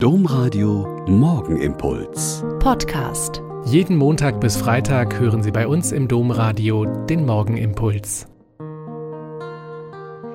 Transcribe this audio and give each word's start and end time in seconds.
Domradio 0.00 1.04
Morgenimpuls. 1.08 2.44
Podcast. 2.60 3.42
Jeden 3.64 3.96
Montag 3.96 4.40
bis 4.40 4.56
Freitag 4.56 5.18
hören 5.18 5.42
Sie 5.42 5.50
bei 5.50 5.66
uns 5.66 5.90
im 5.90 6.06
Domradio 6.06 6.84
den 6.84 7.26
Morgenimpuls. 7.26 8.28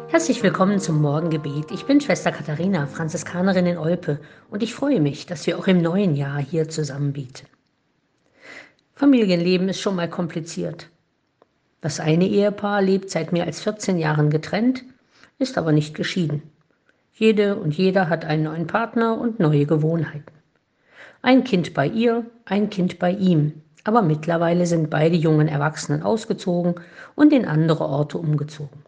Herzlich 0.09 0.43
willkommen 0.43 0.81
zum 0.81 1.01
Morgengebet. 1.01 1.71
Ich 1.71 1.85
bin 1.85 2.01
Schwester 2.01 2.33
Katharina, 2.33 2.87
Franziskanerin 2.87 3.65
in 3.65 3.77
Olpe, 3.77 4.19
und 4.49 4.63
ich 4.63 4.73
freue 4.73 4.99
mich, 4.99 5.27
dass 5.27 5.47
wir 5.47 5.57
auch 5.57 5.67
im 5.67 5.81
neuen 5.81 6.17
Jahr 6.17 6.41
hier 6.41 6.67
zusammen 6.67 7.13
bieten. 7.13 7.47
Familienleben 8.95 9.69
ist 9.69 9.79
schon 9.79 9.95
mal 9.95 10.09
kompliziert. 10.09 10.89
Das 11.79 12.01
eine 12.01 12.27
Ehepaar 12.27 12.81
lebt 12.81 13.09
seit 13.09 13.31
mehr 13.31 13.45
als 13.45 13.61
14 13.61 13.97
Jahren 13.97 14.29
getrennt, 14.29 14.83
ist 15.39 15.57
aber 15.57 15.71
nicht 15.71 15.95
geschieden. 15.95 16.43
Jede 17.15 17.55
und 17.55 17.77
jeder 17.77 18.09
hat 18.09 18.25
einen 18.25 18.43
neuen 18.43 18.65
Partner 18.65 19.19
und 19.19 19.39
neue 19.39 19.67
Gewohnheiten. 19.67 20.33
Ein 21.21 21.43
Kind 21.43 21.73
bei 21.75 21.87
ihr, 21.87 22.25
ein 22.45 22.71
Kind 22.71 22.97
bei 22.97 23.11
ihm, 23.11 23.61
aber 23.83 24.01
mittlerweile 24.01 24.65
sind 24.65 24.89
beide 24.89 25.15
jungen 25.15 25.47
Erwachsenen 25.47 26.01
ausgezogen 26.01 26.75
und 27.15 27.31
in 27.31 27.45
andere 27.45 27.85
Orte 27.85 28.17
umgezogen. 28.17 28.83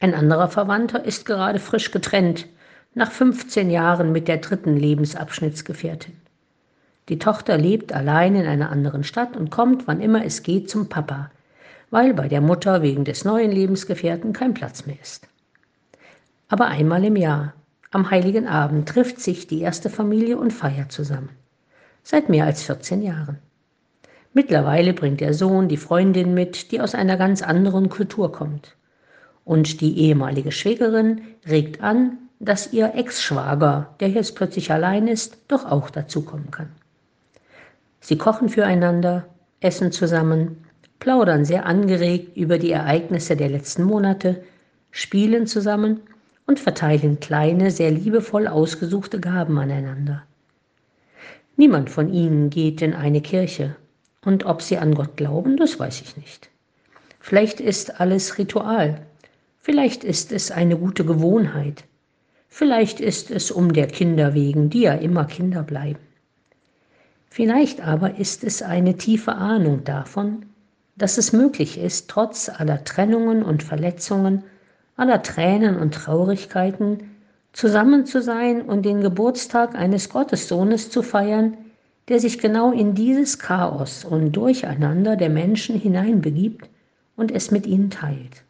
Ein 0.00 0.14
anderer 0.14 0.48
Verwandter 0.48 1.04
ist 1.04 1.26
gerade 1.26 1.58
frisch 1.58 1.90
getrennt, 1.90 2.46
nach 2.94 3.12
15 3.12 3.70
Jahren 3.70 4.12
mit 4.12 4.26
der 4.26 4.38
dritten 4.38 4.76
Lebensabschnittsgefährtin. 4.76 6.14
Die 7.10 7.18
Tochter 7.18 7.58
lebt 7.58 7.92
allein 7.92 8.34
in 8.34 8.46
einer 8.46 8.70
anderen 8.70 9.04
Stadt 9.04 9.36
und 9.36 9.50
kommt, 9.50 9.86
wann 9.86 10.00
immer 10.00 10.24
es 10.24 10.42
geht, 10.42 10.70
zum 10.70 10.88
Papa, 10.88 11.30
weil 11.90 12.14
bei 12.14 12.28
der 12.28 12.40
Mutter 12.40 12.82
wegen 12.82 13.04
des 13.04 13.24
neuen 13.24 13.50
Lebensgefährten 13.50 14.32
kein 14.32 14.54
Platz 14.54 14.86
mehr 14.86 14.98
ist. 15.02 15.29
Aber 16.50 16.66
einmal 16.66 17.04
im 17.04 17.14
Jahr, 17.14 17.54
am 17.92 18.10
heiligen 18.10 18.48
Abend, 18.48 18.88
trifft 18.88 19.20
sich 19.20 19.46
die 19.46 19.60
erste 19.60 19.88
Familie 19.88 20.36
und 20.36 20.52
feiert 20.52 20.90
zusammen. 20.90 21.30
Seit 22.02 22.28
mehr 22.28 22.44
als 22.44 22.64
14 22.64 23.02
Jahren. 23.02 23.38
Mittlerweile 24.32 24.92
bringt 24.92 25.20
der 25.20 25.32
Sohn 25.32 25.68
die 25.68 25.76
Freundin 25.76 26.34
mit, 26.34 26.72
die 26.72 26.80
aus 26.80 26.96
einer 26.96 27.16
ganz 27.16 27.42
anderen 27.42 27.88
Kultur 27.88 28.32
kommt. 28.32 28.76
Und 29.44 29.80
die 29.80 29.98
ehemalige 29.98 30.50
Schwägerin 30.50 31.20
regt 31.48 31.82
an, 31.82 32.18
dass 32.40 32.72
ihr 32.72 32.94
Ex-Schwager, 32.96 33.94
der 34.00 34.08
jetzt 34.08 34.34
plötzlich 34.34 34.72
allein 34.72 35.06
ist, 35.06 35.38
doch 35.46 35.64
auch 35.64 35.88
dazukommen 35.88 36.50
kann. 36.50 36.70
Sie 38.00 38.18
kochen 38.18 38.48
füreinander, 38.48 39.26
essen 39.60 39.92
zusammen, 39.92 40.64
plaudern 40.98 41.44
sehr 41.44 41.66
angeregt 41.66 42.36
über 42.36 42.58
die 42.58 42.72
Ereignisse 42.72 43.36
der 43.36 43.50
letzten 43.50 43.84
Monate, 43.84 44.42
spielen 44.90 45.46
zusammen 45.46 46.00
und 46.50 46.58
verteilen 46.58 47.20
kleine, 47.20 47.70
sehr 47.70 47.92
liebevoll 47.92 48.48
ausgesuchte 48.48 49.20
Gaben 49.20 49.56
aneinander. 49.56 50.24
Niemand 51.56 51.90
von 51.90 52.12
ihnen 52.12 52.50
geht 52.50 52.82
in 52.82 52.92
eine 52.92 53.20
Kirche, 53.20 53.76
und 54.24 54.46
ob 54.46 54.60
sie 54.60 54.76
an 54.76 54.96
Gott 54.96 55.16
glauben, 55.16 55.56
das 55.56 55.78
weiß 55.78 56.00
ich 56.00 56.16
nicht. 56.16 56.50
Vielleicht 57.20 57.60
ist 57.60 58.00
alles 58.00 58.36
Ritual, 58.36 59.00
vielleicht 59.60 60.02
ist 60.02 60.32
es 60.32 60.50
eine 60.50 60.76
gute 60.76 61.04
Gewohnheit, 61.04 61.84
vielleicht 62.48 62.98
ist 62.98 63.30
es 63.30 63.52
um 63.52 63.72
der 63.72 63.86
Kinder 63.86 64.34
wegen, 64.34 64.70
die 64.70 64.80
ja 64.80 64.94
immer 64.94 65.26
Kinder 65.26 65.62
bleiben. 65.62 66.00
Vielleicht 67.28 67.80
aber 67.80 68.18
ist 68.18 68.42
es 68.42 68.60
eine 68.60 68.96
tiefe 68.96 69.36
Ahnung 69.36 69.84
davon, 69.84 70.46
dass 70.96 71.16
es 71.16 71.32
möglich 71.32 71.78
ist, 71.78 72.10
trotz 72.10 72.48
aller 72.48 72.82
Trennungen 72.82 73.44
und 73.44 73.62
Verletzungen 73.62 74.42
aller 75.00 75.22
Tränen 75.22 75.76
und 75.76 75.94
Traurigkeiten, 75.94 76.98
zusammen 77.52 78.04
zu 78.04 78.20
sein 78.20 78.60
und 78.62 78.84
den 78.84 79.00
Geburtstag 79.00 79.74
eines 79.74 80.10
Gottessohnes 80.10 80.90
zu 80.90 81.02
feiern, 81.02 81.56
der 82.08 82.20
sich 82.20 82.38
genau 82.38 82.70
in 82.70 82.94
dieses 82.94 83.38
Chaos 83.38 84.04
und 84.04 84.32
Durcheinander 84.32 85.16
der 85.16 85.30
Menschen 85.30 85.80
hineinbegibt 85.80 86.68
und 87.16 87.32
es 87.32 87.50
mit 87.50 87.66
ihnen 87.66 87.88
teilt. 87.88 88.44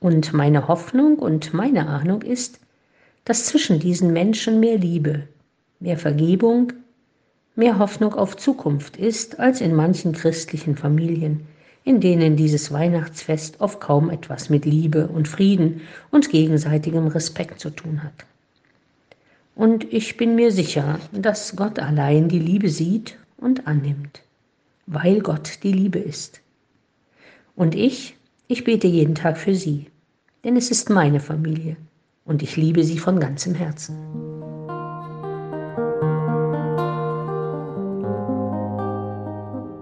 Und 0.00 0.34
meine 0.34 0.68
Hoffnung 0.68 1.18
und 1.18 1.54
meine 1.54 1.86
Ahnung 1.88 2.20
ist, 2.20 2.60
dass 3.24 3.46
zwischen 3.46 3.78
diesen 3.80 4.12
Menschen 4.12 4.60
mehr 4.60 4.76
Liebe, 4.76 5.22
mehr 5.80 5.96
Vergebung, 5.96 6.74
mehr 7.56 7.78
Hoffnung 7.78 8.12
auf 8.12 8.36
Zukunft 8.36 8.98
ist 8.98 9.40
als 9.40 9.62
in 9.62 9.74
manchen 9.74 10.12
christlichen 10.12 10.76
Familien, 10.76 11.46
in 11.84 12.00
denen 12.00 12.36
dieses 12.36 12.72
Weihnachtsfest 12.72 13.60
oft 13.60 13.80
kaum 13.80 14.08
etwas 14.08 14.48
mit 14.48 14.64
Liebe 14.64 15.06
und 15.06 15.28
Frieden 15.28 15.82
und 16.10 16.30
gegenseitigem 16.30 17.06
Respekt 17.08 17.60
zu 17.60 17.70
tun 17.70 18.02
hat. 18.02 18.24
Und 19.54 19.92
ich 19.92 20.16
bin 20.16 20.34
mir 20.34 20.50
sicher, 20.50 20.98
dass 21.12 21.54
Gott 21.54 21.78
allein 21.78 22.28
die 22.28 22.38
Liebe 22.38 22.68
sieht 22.68 23.18
und 23.36 23.66
annimmt, 23.66 24.22
weil 24.86 25.20
Gott 25.20 25.62
die 25.62 25.72
Liebe 25.72 25.98
ist. 25.98 26.40
Und 27.54 27.74
ich, 27.74 28.16
ich 28.48 28.64
bete 28.64 28.88
jeden 28.88 29.14
Tag 29.14 29.36
für 29.36 29.54
sie, 29.54 29.86
denn 30.42 30.56
es 30.56 30.70
ist 30.70 30.90
meine 30.90 31.20
Familie 31.20 31.76
und 32.24 32.42
ich 32.42 32.56
liebe 32.56 32.82
sie 32.82 32.98
von 32.98 33.20
ganzem 33.20 33.54
Herzen. 33.54 34.23